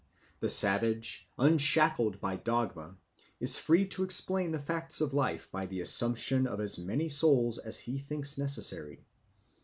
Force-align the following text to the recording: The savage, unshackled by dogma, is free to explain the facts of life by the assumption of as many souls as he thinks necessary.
The 0.39 0.49
savage, 0.49 1.27
unshackled 1.37 2.19
by 2.19 2.35
dogma, 2.37 2.97
is 3.39 3.59
free 3.59 3.85
to 3.89 4.03
explain 4.03 4.49
the 4.49 4.57
facts 4.57 4.99
of 4.99 5.13
life 5.13 5.51
by 5.51 5.67
the 5.67 5.81
assumption 5.81 6.47
of 6.47 6.59
as 6.59 6.79
many 6.79 7.07
souls 7.07 7.59
as 7.59 7.77
he 7.81 7.99
thinks 7.99 8.35
necessary. 8.35 9.05